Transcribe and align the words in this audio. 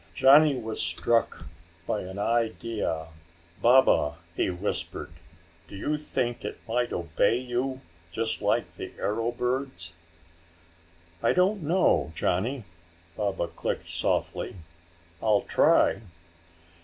Johnny 0.15 0.57
was 0.59 0.81
struck 0.81 1.45
by 1.85 2.01
an 2.01 2.17
idea. 2.17 3.09
"Baba," 3.61 4.17
he 4.35 4.49
whispered, 4.49 5.11
"do 5.67 5.75
you 5.75 5.95
think 5.95 6.43
it 6.43 6.57
might 6.67 6.91
obey 6.91 7.37
you 7.37 7.81
just 8.11 8.41
like 8.41 8.71
the 8.73 8.93
arrow 8.97 9.31
birds?" 9.31 9.93
"I 11.21 11.33
don't 11.33 11.61
know, 11.61 12.11
Johnny," 12.15 12.63
Baba 13.15 13.45
clicked 13.49 13.89
softly. 13.89 14.55
"I'll 15.21 15.41
try." 15.41 16.01